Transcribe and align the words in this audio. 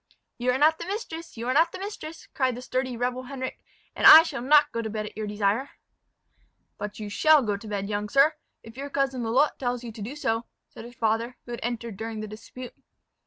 "You 0.39 0.49
are 0.51 0.57
not 0.57 0.79
the 0.79 0.87
mistress 0.87 1.37
you 1.37 1.47
are 1.47 1.53
not 1.53 1.71
the 1.71 1.77
mistress!" 1.77 2.25
cried 2.33 2.55
the 2.55 2.63
sturdy 2.63 2.97
rebel 2.97 3.25
Henric; 3.25 3.59
"and 3.95 4.07
I 4.07 4.23
shall 4.23 4.41
not 4.41 4.71
go 4.71 4.81
to 4.81 4.89
bed 4.89 5.05
at 5.05 5.15
your 5.15 5.27
desire." 5.27 5.69
"But 6.79 6.97
you 6.99 7.07
shall 7.07 7.43
go 7.43 7.55
to 7.55 7.67
bed, 7.67 7.87
young 7.87 8.09
sir, 8.09 8.33
if 8.63 8.77
your 8.77 8.89
cousin 8.89 9.21
Lalotte 9.21 9.59
tells 9.59 9.83
you 9.83 9.89
so 9.91 9.93
to 9.93 10.01
do," 10.01 10.15
said 10.15 10.85
his 10.85 10.95
father, 10.95 11.37
who 11.45 11.51
had 11.51 11.59
entered 11.61 11.97
during 11.97 12.19
the 12.19 12.27
dispute. 12.27 12.73